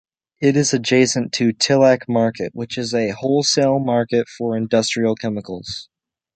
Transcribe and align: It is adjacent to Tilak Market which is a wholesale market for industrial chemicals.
It 0.41 0.57
is 0.57 0.73
adjacent 0.73 1.31
to 1.33 1.53
Tilak 1.53 2.09
Market 2.09 2.53
which 2.55 2.75
is 2.75 2.91
a 2.91 3.09
wholesale 3.11 3.77
market 3.77 4.27
for 4.27 4.57
industrial 4.57 5.13
chemicals. 5.13 5.89